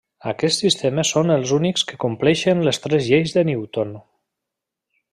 Aquests 0.29 0.61
sistemes 0.63 1.11
són 1.15 1.33
els 1.35 1.53
únics 1.59 1.85
que 1.91 1.99
compleixen 2.05 2.65
les 2.69 2.83
tres 2.87 3.13
lleis 3.13 3.39
de 3.39 3.47
Newton. 3.53 3.97